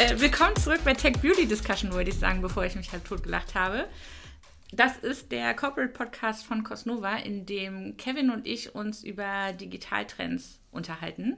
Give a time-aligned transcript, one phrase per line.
[0.00, 3.22] Äh, willkommen zurück bei Tech Beauty Discussion, wollte ich sagen, bevor ich mich halb tot
[3.22, 3.86] gelacht habe.
[4.72, 10.58] Das ist der Corporate Podcast von Cosnova, in dem Kevin und ich uns über Digitaltrends
[10.72, 11.36] unterhalten.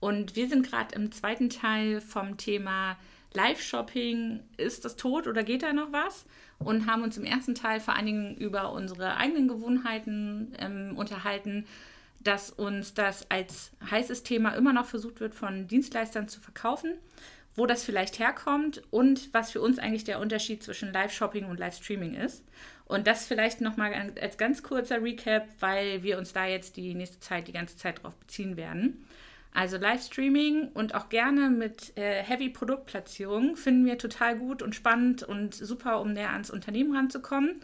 [0.00, 2.98] Und wir sind gerade im zweiten Teil vom Thema
[3.32, 4.40] Live-Shopping.
[4.58, 6.26] Ist das tot oder geht da noch was?
[6.58, 11.64] Und haben uns im ersten Teil vor allen Dingen über unsere eigenen Gewohnheiten ähm, unterhalten,
[12.20, 16.98] dass uns das als heißes Thema immer noch versucht wird, von Dienstleistern zu verkaufen
[17.56, 22.14] wo das vielleicht herkommt und was für uns eigentlich der Unterschied zwischen Live-Shopping und Live-Streaming
[22.14, 22.44] ist.
[22.86, 27.20] Und das vielleicht nochmal als ganz kurzer Recap, weil wir uns da jetzt die nächste
[27.20, 29.06] Zeit die ganze Zeit drauf beziehen werden.
[29.54, 35.22] Also Livestreaming und auch gerne mit äh, Heavy Produktplatzierung finden wir total gut und spannend
[35.22, 37.60] und super, um näher ans Unternehmen ranzukommen.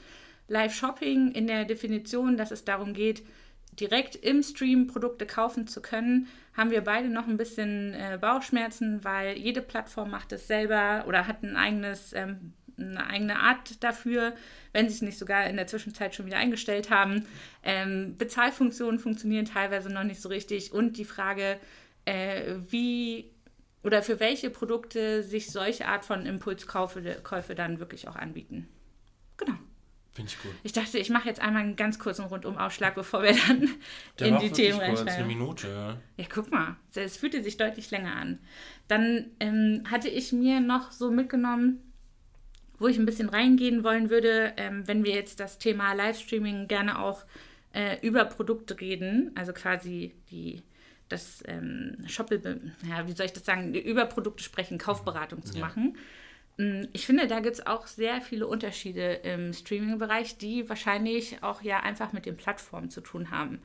[0.46, 3.24] Live-Shopping in der Definition, dass es darum geht,
[3.72, 9.04] direkt im Stream Produkte kaufen zu können, haben wir beide noch ein bisschen äh, Bauchschmerzen,
[9.04, 14.34] weil jede Plattform macht es selber oder hat ein eigenes, ähm, eine eigene Art dafür,
[14.72, 17.26] wenn sie es nicht sogar in der Zwischenzeit schon wieder eingestellt haben.
[17.62, 21.58] Ähm, Bezahlfunktionen funktionieren teilweise noch nicht so richtig und die Frage,
[22.04, 23.30] äh, wie
[23.82, 28.68] oder für welche Produkte sich solche Art von Impulskäufe Käufe dann wirklich auch anbieten.
[29.36, 29.54] Genau.
[30.12, 30.52] Finde ich gut.
[30.64, 33.68] Ich dachte, ich mache jetzt einmal einen ganz kurzen Rundumaufschlag, bevor wir dann
[34.18, 35.14] Der in die Themen reinsteigen.
[35.14, 36.00] eine Minute.
[36.16, 36.76] Ja, guck mal.
[36.94, 38.40] Es fühlte sich deutlich länger an.
[38.88, 41.92] Dann ähm, hatte ich mir noch so mitgenommen,
[42.78, 46.98] wo ich ein bisschen reingehen wollen würde, ähm, wenn wir jetzt das Thema Livestreaming gerne
[46.98, 47.24] auch
[47.72, 50.62] äh, über Produkte reden, also quasi die
[51.08, 55.60] das ähm, Shoppel, ja, wie soll ich das sagen, über Produkte sprechen, Kaufberatung zu ja.
[55.60, 55.96] machen.
[56.56, 61.62] Mm, ich finde, da gibt es auch sehr viele Unterschiede im Streaming-Bereich, die wahrscheinlich auch
[61.62, 63.60] ja einfach mit den Plattformen zu tun haben.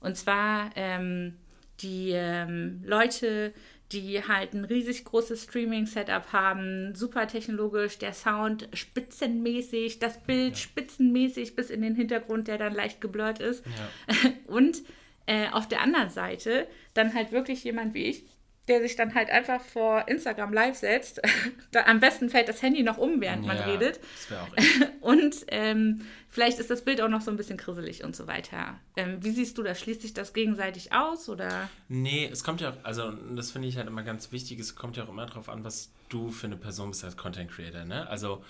[0.00, 1.34] Und zwar ähm,
[1.80, 3.52] die ähm, Leute,
[3.92, 10.56] die halt ein riesig großes Streaming-Setup haben, super technologisch, der Sound spitzenmäßig, das Bild ja.
[10.56, 13.64] spitzenmäßig bis in den Hintergrund, der dann leicht geblurrt ist.
[13.66, 14.30] Ja.
[14.46, 14.82] Und
[15.26, 18.24] äh, auf der anderen Seite dann halt wirklich jemand wie ich,
[18.68, 21.20] der sich dann halt einfach vor Instagram live setzt.
[21.72, 24.00] da, am besten fällt das Handy noch um, während ja, man redet.
[24.00, 28.04] Das wäre auch Und ähm, vielleicht ist das Bild auch noch so ein bisschen krisselig
[28.04, 28.78] und so weiter.
[28.96, 29.80] Ähm, wie siehst du das?
[29.80, 31.68] Schließt sich das gegenseitig aus oder?
[31.88, 34.96] Nee, es kommt ja auch, also das finde ich halt immer ganz wichtig, es kommt
[34.96, 38.08] ja auch immer darauf an, was du für eine Person bist als Content Creator, ne?
[38.08, 38.42] Also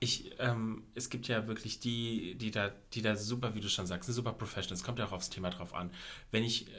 [0.00, 3.86] ich, ähm, es gibt ja wirklich die, die da, die da super, wie du schon
[3.86, 4.80] sagst, sind super Professionals.
[4.80, 5.90] Es kommt ja auch aufs Thema drauf an.
[6.30, 6.70] Wenn ich äh,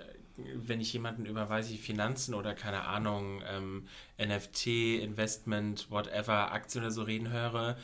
[0.55, 4.67] wenn ich jemanden über, weiß ich, Finanzen oder keine Ahnung, ähm, NFT,
[5.01, 7.77] Investment, whatever, Aktien oder so reden höre,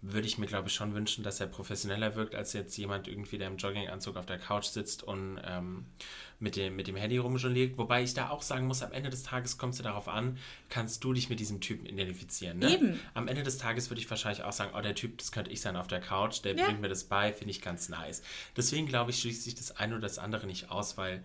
[0.00, 3.38] würde ich mir, glaube ich, schon wünschen, dass er professioneller wirkt, als jetzt jemand irgendwie,
[3.38, 5.86] der im Jogginganzug auf der Couch sitzt und ähm,
[6.40, 7.78] mit, dem, mit dem Handy rumjongliert.
[7.78, 10.38] Wobei ich da auch sagen muss, am Ende des Tages kommt es darauf an,
[10.68, 12.58] kannst du dich mit diesem Typen identifizieren.
[12.58, 12.72] Ne?
[12.72, 13.00] Eben.
[13.14, 15.60] Am Ende des Tages würde ich wahrscheinlich auch sagen, oh, der Typ, das könnte ich
[15.60, 16.64] sein auf der Couch, der ja.
[16.64, 18.22] bringt mir das bei, finde ich ganz nice.
[18.56, 21.22] Deswegen, glaube ich, schließt sich das eine oder das andere nicht aus, weil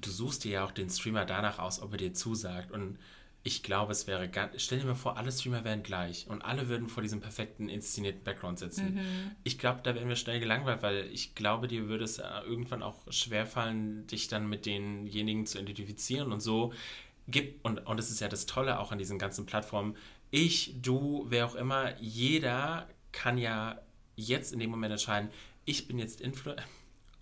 [0.00, 2.70] du suchst dir ja auch den Streamer danach aus, ob er dir zusagt.
[2.70, 2.98] Und
[3.42, 4.62] ich glaube, es wäre ganz.
[4.62, 8.24] Stell dir mal vor, alle Streamer wären gleich und alle würden vor diesem perfekten inszenierten
[8.24, 8.94] Background sitzen.
[8.94, 9.30] Mhm.
[9.44, 12.82] Ich glaube, da wären wir schnell gelangweilt, weil ich glaube, dir würde es äh, irgendwann
[12.82, 16.72] auch schwerfallen, dich dann mit denjenigen zu identifizieren und so
[17.28, 17.64] gibt.
[17.64, 19.94] Und, und das ist ja das Tolle auch an diesen ganzen Plattformen.
[20.30, 23.78] Ich, du, wer auch immer, jeder kann ja
[24.16, 25.30] jetzt in dem Moment entscheiden,
[25.66, 26.64] ich bin jetzt Influencer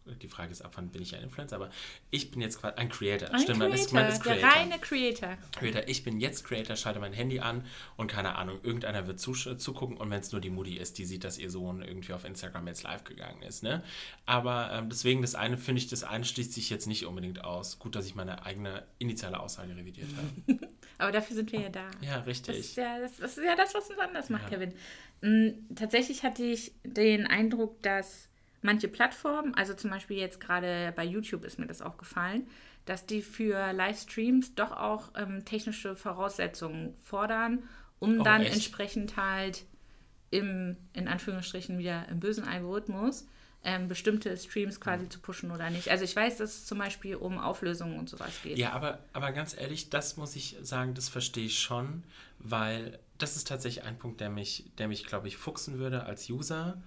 [0.04, 1.70] die Frage ist, ab wann bin ich ein Influencer, aber
[2.10, 3.30] ich bin jetzt quasi ein Creator.
[3.30, 4.40] Ein Stimmt, Creator, man ist, man ist Creator.
[4.40, 5.38] Der reine Creator.
[5.56, 5.82] Creator.
[5.86, 7.64] Ich bin jetzt Creator, schalte mein Handy an
[7.96, 11.24] und keine Ahnung, irgendeiner wird zugucken und wenn es nur die Mutti ist, die sieht,
[11.24, 13.62] dass ihr Sohn irgendwie auf Instagram jetzt live gegangen ist.
[13.62, 13.82] Ne?
[14.26, 17.78] Aber ähm, deswegen, das eine finde ich, das eine schließt sich jetzt nicht unbedingt aus.
[17.78, 20.68] Gut, dass ich meine eigene initiale Aussage revidiert habe.
[20.98, 21.90] aber dafür sind wir ja da.
[22.00, 22.56] Ja, richtig.
[22.56, 24.58] Das ist ja das, das, ist ja das was uns anders macht, ja.
[24.58, 24.72] Kevin.
[25.20, 28.28] Mhm, tatsächlich hatte ich den Eindruck, dass
[28.62, 32.46] manche Plattformen, also zum Beispiel jetzt gerade bei YouTube ist mir das auch gefallen,
[32.84, 37.62] dass die für Livestreams doch auch ähm, technische Voraussetzungen fordern,
[37.98, 38.54] um oh, dann echt?
[38.54, 39.64] entsprechend halt
[40.30, 43.26] im, in Anführungsstrichen wieder im bösen Algorithmus,
[43.64, 45.88] ähm, bestimmte Streams quasi zu pushen oder nicht.
[45.88, 48.58] Also ich weiß, dass es zum Beispiel um Auflösungen und sowas geht.
[48.58, 52.02] Ja, aber, aber ganz ehrlich, das muss ich sagen, das verstehe ich schon,
[52.38, 56.28] weil das ist tatsächlich ein Punkt, der mich, der mich, glaube ich, fuchsen würde als
[56.28, 56.82] User.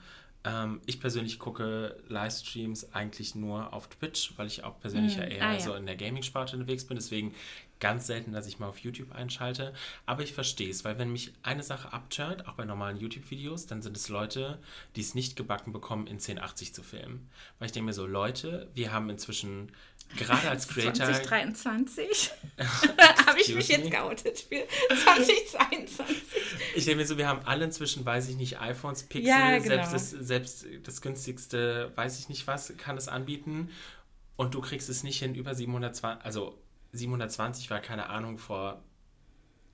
[0.45, 5.25] Ähm, ich persönlich gucke Livestreams eigentlich nur auf Twitch, weil ich auch persönlich mm, ja
[5.25, 5.59] eher ah, ja.
[5.59, 6.95] so in der Gaming-Sparte unterwegs bin.
[6.95, 7.33] Deswegen
[7.79, 9.73] ganz selten, dass ich mal auf YouTube einschalte.
[10.05, 13.81] Aber ich verstehe es, weil wenn mich eine Sache abturnt, auch bei normalen YouTube-Videos, dann
[13.81, 14.59] sind es Leute,
[14.95, 17.27] die es nicht gebacken bekommen, in 1080 zu filmen.
[17.59, 19.71] Weil ich denke mir so, Leute, wir haben inzwischen
[20.17, 20.93] gerade als Creator.
[20.93, 22.31] 2023
[23.27, 24.63] habe ich mich jetzt geoutet für
[25.03, 26.15] 2022.
[26.75, 29.67] Ich denke mir so, wir haben alle inzwischen, weiß ich nicht, iPhones, Pixel, ja, genau.
[29.67, 33.69] selbst, das, selbst das günstigste, weiß ich nicht was, kann es anbieten.
[34.37, 36.61] Und du kriegst es nicht hin über 720, also
[36.91, 38.83] 720 war keine Ahnung vor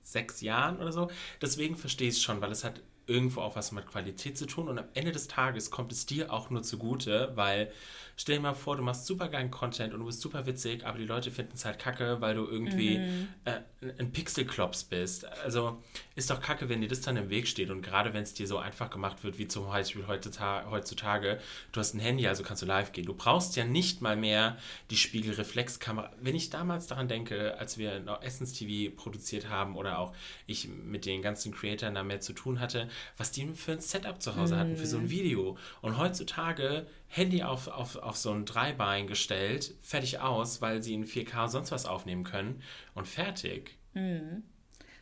[0.02, 1.10] sechs Jahren oder so.
[1.40, 2.82] Deswegen verstehe ich es schon, weil es hat
[3.12, 6.32] irgendwo auch was mit Qualität zu tun und am Ende des Tages kommt es dir
[6.32, 7.70] auch nur zugute, weil
[8.16, 10.98] stell dir mal vor, du machst super geilen Content und du bist super witzig, aber
[10.98, 13.28] die Leute finden es halt kacke, weil du irgendwie mhm.
[13.44, 13.60] äh,
[13.98, 15.26] ein Pixelklops bist.
[15.42, 15.82] Also
[16.14, 18.46] ist doch kacke, wenn dir das dann im Weg steht und gerade wenn es dir
[18.46, 21.40] so einfach gemacht wird, wie zum Beispiel heutzutage,
[21.72, 23.06] du hast ein Handy, also kannst du live gehen.
[23.06, 24.56] Du brauchst ja nicht mal mehr
[24.90, 26.12] die Spiegelreflexkamera.
[26.20, 30.14] Wenn ich damals daran denke, als wir noch Essence TV produziert haben oder auch
[30.46, 34.20] ich mit den ganzen Creatoren da mehr zu tun hatte, was die für ein Setup
[34.20, 35.10] zu Hause hatten, für so ein mhm.
[35.10, 35.58] Video.
[35.80, 41.04] Und heutzutage Handy auf, auf, auf so ein Dreibein gestellt, fertig aus, weil sie in
[41.04, 42.62] 4K sonst was aufnehmen können
[42.94, 43.76] und fertig.
[43.94, 44.42] Mhm.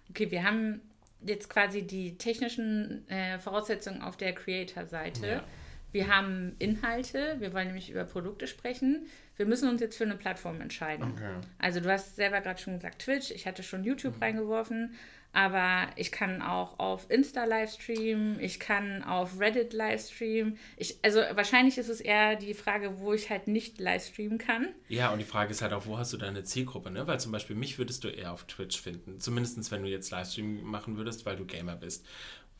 [0.08, 0.80] Okay, wir haben
[1.24, 5.26] jetzt quasi die technischen äh, Voraussetzungen auf der Creator-Seite.
[5.26, 5.44] Ja.
[5.92, 9.06] Wir haben Inhalte, wir wollen nämlich über Produkte sprechen.
[9.36, 11.12] Wir müssen uns jetzt für eine Plattform entscheiden.
[11.12, 11.34] Okay.
[11.58, 14.22] Also du hast selber gerade schon gesagt Twitch, ich hatte schon YouTube mhm.
[14.22, 14.94] reingeworfen.
[15.32, 20.56] Aber ich kann auch auf Insta Livestream, ich kann auf Reddit Livestream.
[20.76, 24.68] Ich, also wahrscheinlich ist es eher die Frage, wo ich halt nicht Livestreamen kann.
[24.88, 27.06] Ja, und die Frage ist halt auch, wo hast du deine Zielgruppe, ne?
[27.06, 29.20] Weil zum Beispiel mich würdest du eher auf Twitch finden.
[29.20, 32.04] Zumindest wenn du jetzt Livestream machen würdest, weil du Gamer bist.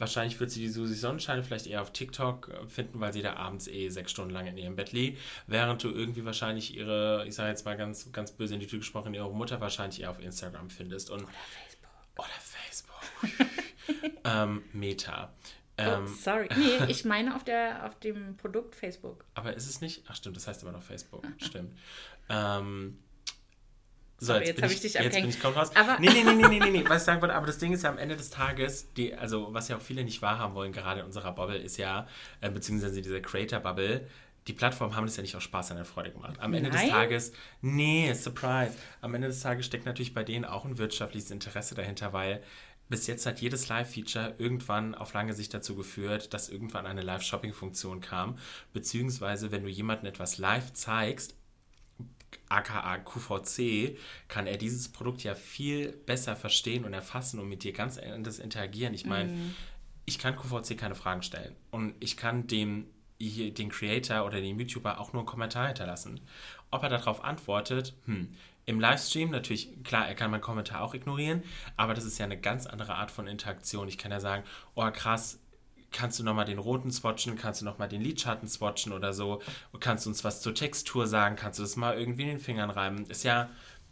[0.01, 3.69] Wahrscheinlich wird sie die Susi Sonnenscheine vielleicht eher auf TikTok finden, weil sie da abends
[3.69, 7.51] eh sechs Stunden lang in ihrem Bett liegt, während du irgendwie wahrscheinlich ihre, ich sage
[7.51, 10.71] jetzt mal ganz, ganz böse in die Tür gesprochen, ihre Mutter wahrscheinlich eher auf Instagram
[10.71, 11.11] findest.
[11.11, 13.03] Und, oder Facebook.
[13.27, 13.51] Oder Facebook
[14.25, 15.35] ähm, Meta.
[15.79, 16.49] Oh, ähm, oh, sorry.
[16.57, 19.27] Nee, ich meine auf, der, auf dem Produkt Facebook.
[19.35, 20.05] Aber ist es nicht?
[20.09, 21.27] Ach stimmt, das heißt immer noch Facebook.
[21.37, 21.77] Stimmt.
[22.31, 22.99] Ähm,
[24.21, 25.27] so, jetzt, jetzt habe ich dich abgehängt.
[25.33, 25.75] Jetzt bin ich raus.
[25.75, 27.83] Aber nee, nee, nee, nee, nee, nee, was ich sagen wollte, aber das Ding ist
[27.83, 31.01] ja am Ende des Tages, die, also was ja auch viele nicht wahrhaben wollen, gerade
[31.01, 32.07] in unserer Bubble, ist ja,
[32.43, 34.07] äh, beziehungsweise diese Creator-Bubble,
[34.47, 36.37] die Plattformen haben das ja nicht aus Spaß an der Freude gemacht.
[36.39, 36.83] Am Ende Nein?
[36.83, 37.33] des Tages,
[37.63, 38.75] nee, surprise.
[39.01, 42.43] Am Ende des Tages steckt natürlich bei denen auch ein wirtschaftliches Interesse dahinter, weil
[42.91, 48.01] bis jetzt hat jedes Live-Feature irgendwann auf lange Sicht dazu geführt, dass irgendwann eine Live-Shopping-Funktion
[48.01, 48.37] kam.
[48.73, 51.37] Beziehungsweise, wenn du jemandem etwas live zeigst,
[52.51, 53.97] aka QVC,
[54.29, 58.39] kann er dieses Produkt ja viel besser verstehen und erfassen und mit dir ganz anders
[58.39, 58.93] interagieren.
[58.93, 59.55] Ich meine, mm.
[60.05, 62.87] ich kann QVC keine Fragen stellen und ich kann dem
[63.21, 66.21] den Creator oder den YouTuber auch nur einen Kommentar hinterlassen.
[66.71, 71.43] Ob er darauf antwortet, hm, im Livestream natürlich, klar, er kann meinen Kommentar auch ignorieren,
[71.77, 73.89] aber das ist ja eine ganz andere Art von Interaktion.
[73.89, 74.45] Ich kann ja sagen,
[74.75, 75.39] oh krass,
[75.93, 79.43] kannst du nochmal den roten swatchen, kannst du nochmal den Lidschatten swatchen oder so,
[79.81, 82.71] kannst du uns was zur Textur sagen, kannst du das mal irgendwie in den Fingern
[82.71, 83.07] reiben.
[83.09, 83.51] Ist ja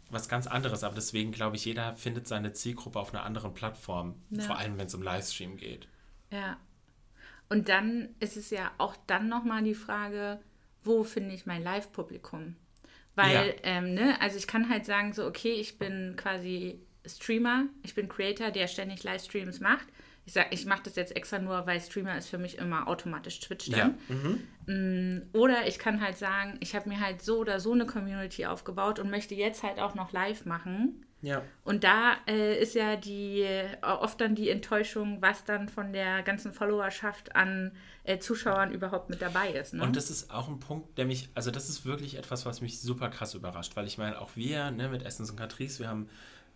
[0.09, 4.15] was ganz anderes, aber deswegen glaube ich, jeder findet seine Zielgruppe auf einer anderen Plattform,
[4.29, 4.43] ja.
[4.43, 5.87] vor allem wenn es um Livestream geht.
[6.31, 6.57] Ja.
[7.49, 10.39] Und dann ist es ja auch dann nochmal die Frage,
[10.83, 12.55] wo finde ich mein Live-Publikum?
[13.15, 13.53] Weil, ja.
[13.63, 18.07] ähm, ne, also ich kann halt sagen, so, okay, ich bin quasi Streamer, ich bin
[18.07, 19.87] Creator, der ständig Livestreams macht.
[20.29, 23.39] Ich sage, ich mache das jetzt extra nur, weil Streamer ist für mich immer automatisch
[23.39, 23.97] Twitch dann.
[24.07, 24.15] Ja.
[24.15, 24.43] Mhm.
[24.67, 28.45] Mm, oder ich kann halt sagen, ich habe mir halt so oder so eine Community
[28.45, 31.03] aufgebaut und möchte jetzt halt auch noch live machen.
[31.23, 31.41] Ja.
[31.63, 36.21] Und da äh, ist ja die äh, oft dann die Enttäuschung, was dann von der
[36.21, 37.71] ganzen Followerschaft an
[38.03, 39.73] äh, Zuschauern überhaupt mit dabei ist.
[39.73, 39.81] Ne?
[39.81, 42.79] Und das ist auch ein Punkt, der mich, also das ist wirklich etwas, was mich
[42.79, 46.07] super krass überrascht, weil ich meine, auch wir ne, mit Essence und Catrice, wir haben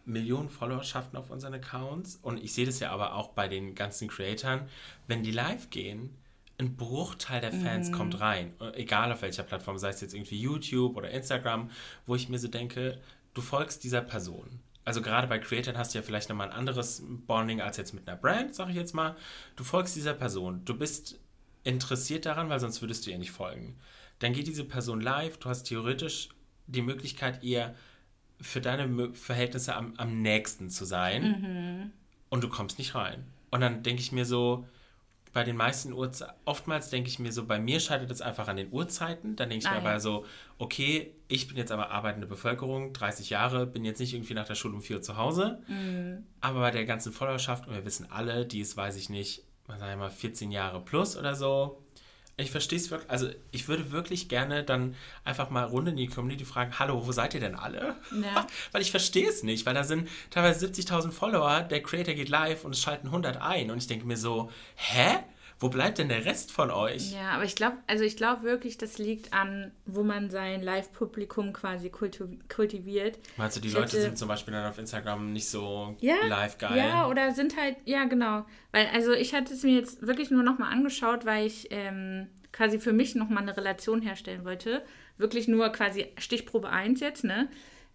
[0.06, 4.08] Millionen Followerschaften auf unseren Accounts und ich sehe das ja aber auch bei den ganzen
[4.08, 4.68] Creatoren,
[5.08, 6.16] wenn die live gehen,
[6.60, 7.94] ein Bruchteil der Fans mhm.
[7.94, 11.70] kommt rein, egal auf welcher Plattform, sei es jetzt irgendwie YouTube oder Instagram,
[12.06, 13.00] wo ich mir so denke,
[13.34, 14.60] du folgst dieser Person.
[14.86, 18.08] Also gerade bei Creators hast du ja vielleicht nochmal ein anderes Bonding als jetzt mit
[18.08, 19.16] einer Brand, sag ich jetzt mal.
[19.56, 20.66] Du folgst dieser Person.
[20.66, 21.20] Du bist
[21.64, 23.78] interessiert daran, weil sonst würdest du ihr nicht folgen.
[24.20, 25.38] Dann geht diese Person live.
[25.38, 26.30] Du hast theoretisch
[26.68, 27.76] die Möglichkeit, ihr
[28.44, 31.24] für deine Verhältnisse am, am nächsten zu sein.
[31.24, 31.92] Mhm.
[32.30, 33.26] Und du kommst nicht rein.
[33.52, 34.66] Und dann denke ich mir so,
[35.34, 38.58] bei den meisten Uhrzeiten, oftmals denke ich mir so, bei mir scheitert es einfach an
[38.58, 39.36] den Uhrzeiten.
[39.36, 39.90] Dann denke ich ah, mir ja.
[39.90, 40.26] aber so,
[40.60, 44.56] okay, ich bin jetzt aber arbeitende Bevölkerung, 30 Jahre, bin jetzt nicht irgendwie nach der
[44.56, 45.62] Schule um 4 Uhr zu Hause.
[45.68, 46.24] Mhm.
[46.40, 49.82] Aber bei der ganzen Followerschaft, und wir wissen alle, die ist, weiß ich nicht, sagen
[49.82, 51.82] wir mal, 14 Jahre plus oder so.
[52.36, 56.08] Ich verstehe es wirklich, also ich würde wirklich gerne dann einfach mal runde in die
[56.08, 57.96] Community fragen, hallo, wo seid ihr denn alle?
[58.12, 58.48] Ja.
[58.72, 62.66] weil ich verstehe es nicht, weil da sind teilweise 70.000 Follower, der Creator geht live
[62.66, 65.20] und es schalten 100 ein und ich denke mir so, hä?
[65.60, 67.14] Wo bleibt denn der Rest von euch?
[67.14, 71.54] Ja, aber ich glaube, also ich glaube wirklich, das liegt an, wo man sein Live-Publikum
[71.54, 73.20] quasi kultiviert.
[73.38, 76.16] Meinst du, die ich Leute hätte, sind zum Beispiel dann auf Instagram nicht so ja,
[76.28, 76.78] live geil?
[76.78, 78.46] Ja, oder sind halt, ja, genau.
[78.72, 82.80] Weil, also ich hatte es mir jetzt wirklich nur nochmal angeschaut, weil ich ähm, quasi
[82.80, 84.84] für mich nochmal eine Relation herstellen wollte.
[85.18, 87.50] Wirklich nur quasi Stichprobe 1 jetzt, ne?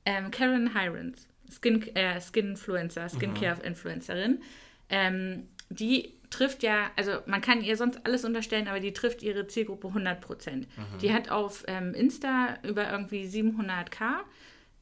[0.04, 4.42] Ähm, Karen Hirons, Skin, äh, Skin-Influencer, Skincare-Influencerin.
[4.90, 9.46] Ähm, die trifft ja, also man kann ihr sonst alles unterstellen, aber die trifft ihre
[9.46, 10.68] Zielgruppe 100 Prozent.
[10.76, 10.98] Mhm.
[11.00, 14.20] Die hat auf ähm, Insta über irgendwie 700k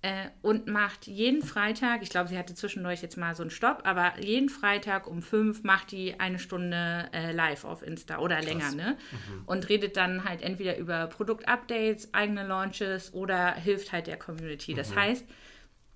[0.03, 3.83] äh, und macht jeden Freitag, ich glaube, sie hatte zwischendurch jetzt mal so einen Stopp,
[3.85, 8.47] aber jeden Freitag um fünf macht die eine Stunde äh, live auf Insta oder Krass.
[8.47, 8.97] länger, ne?
[9.11, 9.43] Mhm.
[9.47, 14.75] Und redet dann halt entweder über Produktupdates, eigene Launches oder hilft halt der Community.
[14.75, 14.97] Das mhm.
[14.97, 15.25] heißt,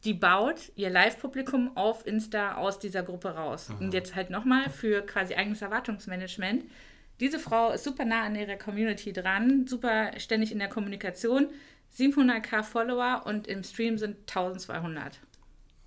[0.04, 3.68] die baut ihr Live-Publikum auf Insta aus dieser Gruppe raus.
[3.68, 3.78] Mhm.
[3.78, 6.64] Und jetzt halt nochmal für quasi eigenes Erwartungsmanagement.
[7.20, 11.48] Diese Frau ist super nah an ihrer Community dran, super ständig in der Kommunikation.
[11.98, 15.20] 700k Follower und im Stream sind 1200.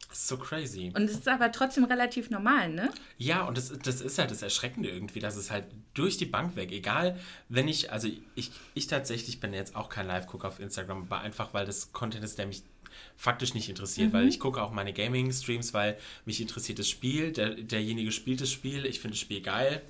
[0.09, 0.91] Das ist so crazy.
[0.95, 2.91] Und es ist aber trotzdem relativ normal, ne?
[3.17, 5.65] Ja, und das, das ist ja das Erschreckende irgendwie, dass es halt
[5.95, 7.17] durch die Bank weg, egal,
[7.49, 11.55] wenn ich, also ich, ich tatsächlich bin jetzt auch kein Live-Gucker auf Instagram, aber einfach,
[11.55, 12.61] weil das Content ist, der mich
[13.15, 14.13] faktisch nicht interessiert, mhm.
[14.13, 18.51] weil ich gucke auch meine Gaming-Streams, weil mich interessiert das Spiel, der, derjenige spielt das
[18.51, 19.81] Spiel, ich finde das Spiel geil.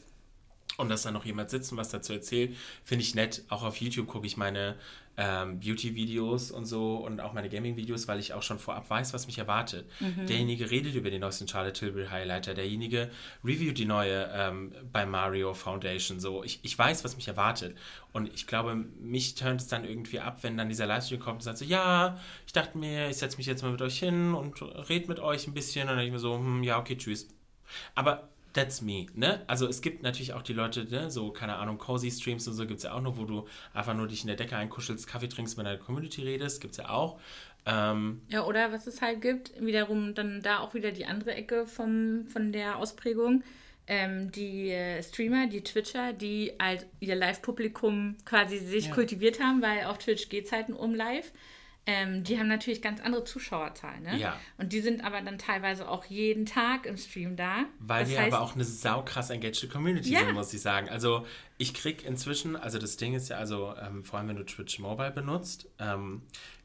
[0.78, 3.44] Und dass da noch jemand sitzt und was dazu erzählt, finde ich nett.
[3.50, 4.76] Auch auf YouTube gucke ich meine
[5.18, 9.28] ähm, Beauty-Videos und so und auch meine Gaming-Videos, weil ich auch schon vorab weiß, was
[9.28, 9.88] mich erwartet.
[10.00, 10.26] Mhm.
[10.26, 13.12] Derjenige redet über den neuesten Charlotte Tilbury Highlighter, derjenige
[13.44, 16.20] reviewt die neue ähm, bei Mario Foundation.
[16.20, 17.78] So, ich, ich weiß, was mich erwartet.
[18.12, 21.42] Und ich glaube, mich turnt es dann irgendwie ab, wenn dann dieser Livestream kommt und
[21.42, 24.60] sagt so, ja, ich dachte mir, ich setze mich jetzt mal mit euch hin und
[24.90, 25.84] rede mit euch ein bisschen.
[25.84, 27.28] Und dann denke ich mir so, hm, ja, okay, tschüss.
[27.94, 29.42] Aber that's me, ne?
[29.48, 32.66] Also es gibt natürlich auch die Leute, ne, so, keine Ahnung, Cozy Streams und so
[32.66, 35.28] gibt es ja auch noch, wo du einfach nur dich in der Decke einkuschelst, Kaffee
[35.28, 37.20] trinkst, mit deiner Community redest, gibt es ja auch.
[37.66, 41.66] Ähm, ja, oder was es halt gibt, wiederum dann da auch wieder die andere Ecke
[41.66, 43.44] vom, von der Ausprägung.
[43.86, 48.94] Ähm, die äh, Streamer, die Twitcher, die halt ihr Live-Publikum quasi sich ja.
[48.94, 51.34] kultiviert haben, weil auf Twitch geht es halt um Live.
[51.86, 54.04] Ähm, die haben natürlich ganz andere Zuschauerzahlen.
[54.04, 54.18] Ne?
[54.18, 54.40] Ja.
[54.58, 57.66] Und die sind aber dann teilweise auch jeden Tag im Stream da.
[57.80, 60.20] Weil die aber auch eine saukrass engaged Community ja.
[60.20, 60.88] sind, muss ich sagen.
[60.90, 61.26] Also
[61.58, 64.80] ich krieg inzwischen, also das Ding ist ja, also ähm, vor allem wenn du Twitch
[64.80, 66.22] Mobile benutzt, ähm,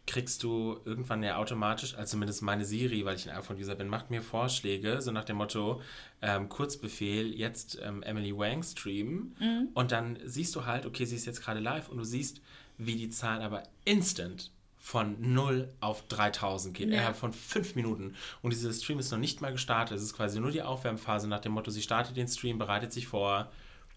[0.06, 4.10] kriegst du irgendwann ja automatisch, also zumindest meine Siri, weil ich ein iPhone-User bin, macht
[4.10, 5.82] mir Vorschläge, so nach dem Motto,
[6.22, 9.37] ähm, Kurzbefehl, jetzt ähm, Emily Wang streamen.
[9.38, 9.68] Mhm.
[9.75, 12.40] Und dann siehst du halt, okay, sie ist jetzt gerade live und du siehst,
[12.78, 16.94] wie die Zahlen aber instant von 0 auf 3000 geht, ja.
[16.94, 18.14] innerhalb von 5 Minuten.
[18.42, 19.97] Und dieser Stream ist noch nicht mal gestartet.
[19.97, 23.06] Es ist quasi nur die Aufwärmphase nach dem Motto, sie startet den Stream, bereitet sich
[23.06, 23.50] vor.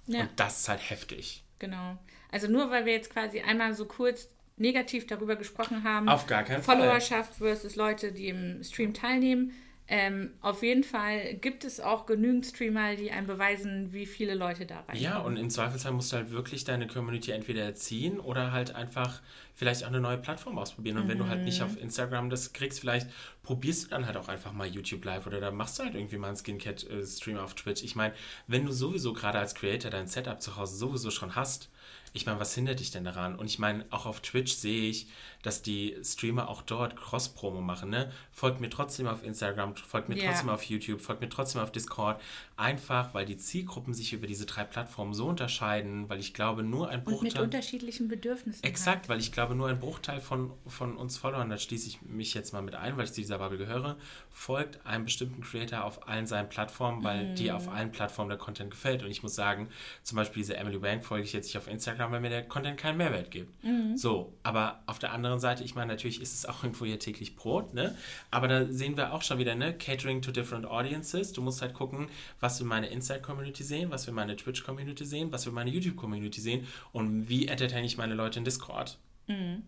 [0.08, 0.22] Ja.
[0.22, 1.44] Und das ist halt heftig.
[1.60, 1.98] Genau.
[2.32, 6.10] Also nur weil wir jetzt quasi einmal so kurz negativ darüber gesprochen haben.
[6.10, 7.48] Auf gar keinen Followerschaft Fall.
[7.48, 9.54] versus Leute, die im Stream teilnehmen.
[9.94, 14.66] Ähm, auf jeden Fall gibt es auch genügend Streamer, die einem beweisen, wie viele Leute
[14.66, 14.96] da rein.
[14.96, 19.22] Ja, und im Zweifelsfall musst du halt wirklich deine Community entweder erziehen oder halt einfach
[19.54, 20.96] vielleicht auch eine neue Plattform ausprobieren.
[20.96, 21.10] Und mhm.
[21.10, 21.66] wenn du halt nicht mhm.
[21.66, 23.10] auf Instagram das kriegst, vielleicht
[23.44, 26.18] probierst du dann halt auch einfach mal YouTube Live oder da machst du halt irgendwie
[26.18, 27.84] mal einen Skincare-Stream auf Twitch.
[27.84, 28.14] Ich meine,
[28.48, 31.70] wenn du sowieso gerade als Creator dein Setup zu Hause sowieso schon hast,
[32.14, 33.36] ich meine, was hindert dich denn daran?
[33.36, 35.08] Und ich meine, auch auf Twitch sehe ich,
[35.44, 37.90] dass die Streamer auch dort Cross-Promo machen.
[37.90, 38.12] Ne?
[38.32, 40.32] Folgt mir trotzdem auf Instagram, folgt mir yeah.
[40.32, 42.22] trotzdem auf YouTube, folgt mir trotzdem auf Discord.
[42.58, 46.90] Einfach, weil die Zielgruppen sich über diese drei Plattformen so unterscheiden, weil ich glaube, nur
[46.90, 47.30] ein Bruchteil...
[47.30, 48.64] Und mit unterschiedlichen Bedürfnissen.
[48.64, 49.10] Exakt, halt.
[49.10, 52.54] weil ich glaube, nur ein Bruchteil von, von uns Followern, da schließe ich mich jetzt
[52.54, 53.98] mal mit ein, weil ich zu dieser Bubble gehöre,
[54.30, 57.36] folgt einem bestimmten Creator auf allen seinen Plattformen, weil mm.
[57.36, 59.04] dir auf allen Plattformen der Content gefällt.
[59.04, 59.70] Und ich muss sagen,
[60.04, 62.78] zum Beispiel diese Emily Bank folge ich jetzt nicht auf Instagram, weil mir der Content
[62.78, 63.64] keinen Mehrwert gibt.
[63.64, 63.96] Mm.
[63.96, 67.36] So, aber auf der anderen Seite, ich meine, natürlich ist es auch irgendwo hier täglich
[67.36, 67.96] Brot, ne?
[68.30, 69.74] Aber da sehen wir auch schon wieder, ne?
[69.78, 71.34] Catering to different audiences.
[71.34, 72.10] Du musst halt gucken,
[72.40, 76.68] was wir meine Inside-Community sehen, was wir meine Twitch-Community sehen, was wir meine YouTube-Community sehen
[76.92, 78.98] und wie entertain ich meine Leute in Discord.
[79.28, 79.64] Mhm.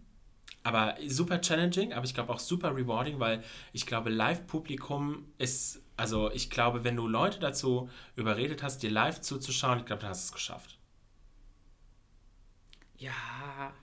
[0.63, 3.43] Aber super challenging, aber ich glaube auch super rewarding, weil
[3.73, 9.19] ich glaube, Live-Publikum ist, also ich glaube, wenn du Leute dazu überredet hast, dir live
[9.19, 10.77] zuzuschauen, ich glaube, dann hast du es geschafft.
[12.97, 13.73] Ja.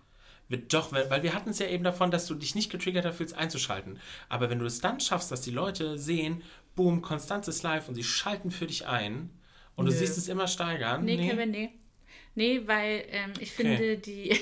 [0.69, 4.00] Doch, weil wir hatten es ja eben davon, dass du dich nicht getriggert fühlst, einzuschalten.
[4.28, 6.42] Aber wenn du es dann schaffst, dass die Leute sehen,
[6.75, 9.30] boom, Konstanz ist live und sie schalten für dich ein
[9.76, 9.92] und Nö.
[9.92, 11.04] du siehst es immer steigern.
[11.04, 11.28] Nee, nee.
[11.28, 11.71] Kevin, nee.
[12.35, 13.76] Nee, weil ähm, ich okay.
[13.76, 14.28] finde die.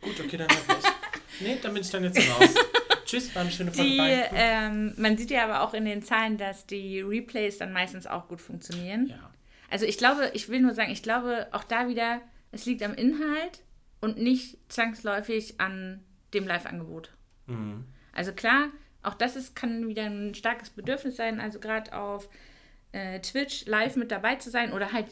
[0.00, 0.92] Gut, okay, dann halt nicht.
[1.40, 2.54] Nee, dann bin ich dann jetzt raus.
[3.06, 3.90] Tschüss, war eine schöne Folge.
[3.90, 8.06] Die, ähm, man sieht ja aber auch in den Zahlen, dass die Replays dann meistens
[8.06, 9.06] auch gut funktionieren.
[9.08, 9.30] Ja.
[9.70, 12.20] Also ich glaube, ich will nur sagen, ich glaube auch da wieder,
[12.50, 13.60] es liegt am Inhalt
[14.02, 16.00] und nicht zwangsläufig an
[16.34, 17.10] dem Live-Angebot.
[17.46, 17.86] Mhm.
[18.12, 18.68] Also klar,
[19.02, 22.28] auch das ist, kann wieder ein starkes Bedürfnis sein, also gerade auf
[22.92, 25.06] äh, Twitch live mit dabei zu sein oder halt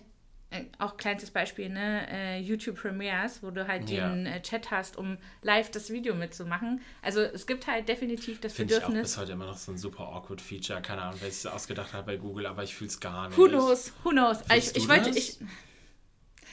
[0.50, 4.09] äh, auch kleinstes Beispiel, ne, äh, YouTube Premieres, wo du halt ja.
[4.09, 6.80] den äh, Chat hast, um live das Video mitzumachen.
[7.02, 8.87] Also es gibt halt definitiv das Find Bedürfnis.
[8.87, 10.82] Finde ich auch bis heute immer noch so ein super awkward Feature.
[10.82, 13.38] Keine Ahnung, wer es ausgedacht hat bei Google, aber ich fühle es gar nicht.
[13.38, 13.92] Who knows?
[14.02, 14.38] Who knows?
[14.52, 15.38] Ich, ich wollte, ich,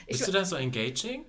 [0.06, 1.24] Bist du da so engaging?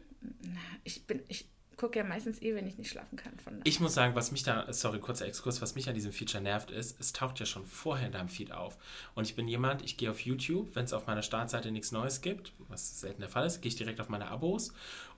[0.84, 1.48] Ich bin, ich,
[1.80, 3.34] gucke ja meistens eh, wenn ich nicht schlafen kann.
[3.40, 6.44] Von ich muss sagen, was mich da, sorry, kurzer Exkurs, was mich an diesem Feature
[6.44, 8.78] nervt, ist, es taucht ja schon vorher in deinem Feed auf.
[9.16, 12.22] Und ich bin jemand, ich gehe auf YouTube, wenn es auf meiner Startseite nichts Neues
[12.22, 14.74] gibt, was selten der Fall ist, gehe ich direkt auf meine Abos.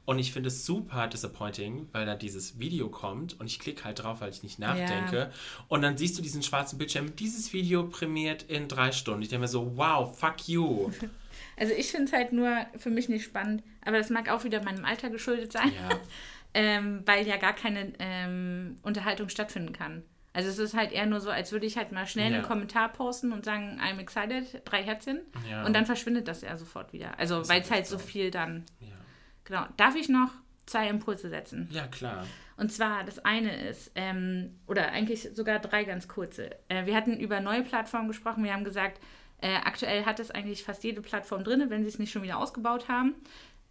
[0.05, 4.01] Und ich finde es super disappointing, weil da dieses Video kommt und ich klicke halt
[4.01, 5.17] drauf, weil ich nicht nachdenke.
[5.17, 5.31] Ja.
[5.67, 9.21] Und dann siehst du diesen schwarzen Bildschirm, dieses Video prämiert in drei Stunden.
[9.21, 10.91] Ich denke mir so, wow, fuck you.
[11.57, 14.63] Also ich finde es halt nur für mich nicht spannend, aber das mag auch wieder
[14.63, 15.71] meinem Alter geschuldet sein.
[15.73, 15.99] Ja.
[16.53, 20.03] ähm, weil ja gar keine ähm, Unterhaltung stattfinden kann.
[20.33, 22.37] Also es ist halt eher nur so, als würde ich halt mal schnell ja.
[22.37, 25.19] einen Kommentar posten und sagen, I'm excited, drei Herzchen.
[25.49, 25.65] Ja.
[25.65, 27.19] Und dann verschwindet das ja sofort wieder.
[27.19, 28.65] Also weil es halt so viel dann.
[29.43, 29.65] Genau.
[29.75, 30.31] Darf ich noch
[30.65, 31.67] zwei Impulse setzen?
[31.71, 32.25] Ja, klar.
[32.57, 36.51] Und zwar, das eine ist, ähm, oder eigentlich sogar drei ganz kurze.
[36.69, 38.43] Äh, wir hatten über neue Plattformen gesprochen.
[38.43, 39.01] Wir haben gesagt,
[39.41, 42.37] äh, aktuell hat es eigentlich fast jede Plattform drin, wenn sie es nicht schon wieder
[42.37, 43.15] ausgebaut haben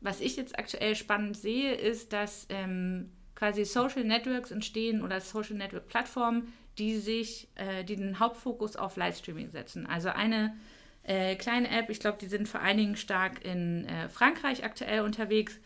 [0.00, 5.56] was ich jetzt aktuell spannend sehe, ist, dass ähm, quasi Social Networks entstehen oder Social
[5.56, 9.86] Network Plattformen, die sich, äh, die den Hauptfokus auf Livestreaming setzen.
[9.86, 10.56] Also eine
[11.02, 15.02] äh, kleine App, ich glaube, die sind vor allen Dingen stark in äh, Frankreich aktuell
[15.02, 15.58] unterwegs,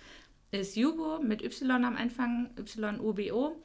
[0.50, 3.56] ist Yubo mit Y am Anfang, Y-U-B-O.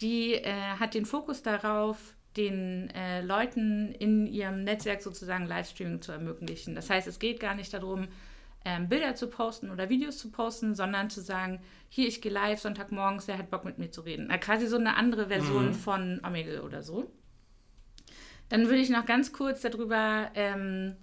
[0.00, 6.12] Die äh, hat den Fokus darauf, den äh, Leuten in ihrem Netzwerk sozusagen Livestreaming zu
[6.12, 6.74] ermöglichen.
[6.74, 8.08] Das heißt, es geht gar nicht darum,
[8.64, 12.60] ähm, Bilder zu posten oder Videos zu posten, sondern zu sagen, hier, ich gehe live
[12.60, 14.30] Sonntagmorgens, wer hat Bock mit mir zu reden.
[14.30, 15.74] Also quasi so eine andere Version mhm.
[15.74, 17.10] von Omegle oder so.
[18.48, 20.96] Dann würde ich noch ganz kurz darüber ähm,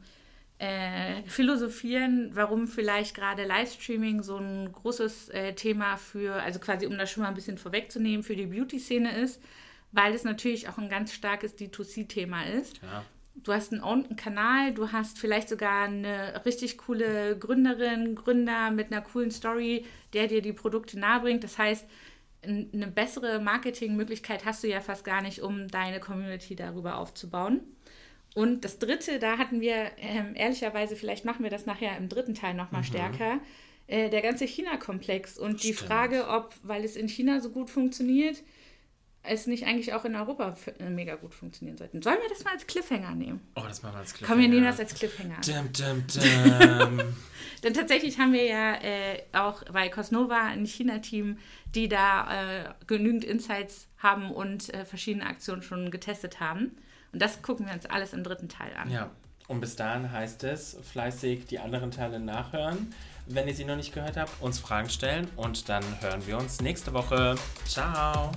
[0.60, 6.98] äh, philosophieren, warum vielleicht gerade Livestreaming so ein großes äh, Thema für, also quasi um
[6.98, 9.42] das schon mal ein bisschen vorwegzunehmen, für die Beauty-Szene ist,
[9.94, 12.82] weil es natürlich auch ein ganz starkes D2C-Thema ist.
[12.82, 13.04] Ja
[13.36, 18.92] du hast einen, einen Kanal, du hast vielleicht sogar eine richtig coole Gründerin, Gründer mit
[18.92, 21.44] einer coolen Story, der dir die Produkte nahebringt.
[21.44, 21.86] Das heißt,
[22.44, 27.62] eine bessere Marketingmöglichkeit hast du ja fast gar nicht, um deine Community darüber aufzubauen.
[28.36, 32.34] Und das dritte, da hatten wir ähm, ehrlicherweise, vielleicht machen wir das nachher im dritten
[32.34, 32.86] Teil nochmal mhm.
[32.86, 33.40] stärker,
[33.88, 35.64] äh, der ganze China-Komplex und Stimmt.
[35.64, 38.44] die Frage, ob, weil es in China so gut funktioniert,
[39.24, 42.02] es nicht eigentlich auch in Europa äh, mega gut funktionieren sollten.
[42.02, 43.42] Sollen wir das mal als Cliffhanger nehmen?
[43.56, 44.34] Oh, das machen wir als Cliffhanger.
[44.34, 45.40] Komm, wir nehmen das als Cliffhanger.
[45.46, 47.16] Dum, dum, dum.
[47.64, 51.38] Denn tatsächlich haben wir ja äh, auch bei Cosnova ein China-Team,
[51.74, 56.76] die da äh, genügend Insights haben und äh, verschiedene Aktionen schon getestet haben.
[57.14, 58.92] Und das gucken wir uns alles im dritten Teil an.
[58.92, 59.12] Ja,
[59.48, 62.94] und bis dahin heißt es fleißig die anderen Teile nachhören.
[63.26, 66.60] Wenn ihr sie noch nicht gehört habt, uns Fragen stellen und dann hören wir uns
[66.60, 67.36] nächste Woche.
[67.66, 68.32] Ciao!